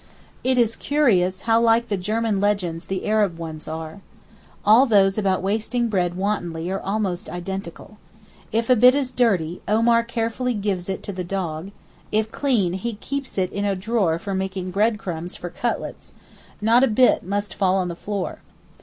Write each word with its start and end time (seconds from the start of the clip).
It 0.43 0.57
is 0.57 0.75
curious 0.75 1.43
how 1.43 1.61
like 1.61 1.87
the 1.89 1.95
German 1.95 2.41
legends 2.41 2.87
the 2.87 3.05
Arab 3.05 3.37
ones 3.37 3.67
are. 3.67 4.01
All 4.65 4.87
those 4.87 5.15
about 5.15 5.43
wasting 5.43 5.89
bread 5.89 6.15
wantonly 6.15 6.71
are 6.71 6.79
almost 6.79 7.29
identical. 7.29 7.99
If 8.51 8.67
a 8.67 8.75
bit 8.75 8.95
is 8.95 9.11
dirty, 9.11 9.61
Omar 9.67 10.01
carefully 10.03 10.55
gives 10.55 10.89
it 10.89 11.03
to 11.03 11.13
the 11.13 11.23
dog; 11.23 11.69
if 12.11 12.31
clean, 12.31 12.73
he 12.73 12.95
keeps 12.95 13.37
it 13.37 13.51
in 13.53 13.63
a 13.63 13.75
drawer 13.75 14.17
for 14.17 14.33
making 14.33 14.71
breadcrumbs 14.71 15.35
for 15.35 15.51
cutlets; 15.51 16.13
not 16.61 16.83
a 16.83 16.87
bit 16.87 17.21
must 17.21 17.53
fall 17.53 17.75
on 17.77 17.87
the 17.87 17.95
floor. 17.95 18.39